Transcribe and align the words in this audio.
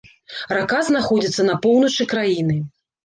Рака 0.57 0.79
знаходзіцца 0.87 1.45
на 1.49 1.59
поўначы 1.67 2.09
краіны. 2.15 2.57